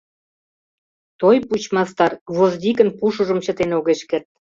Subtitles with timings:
[1.19, 4.27] Той пуч мастар гвоздикын пушыжым чытен огеш керт.